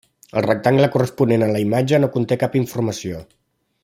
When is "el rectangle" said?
0.39-0.87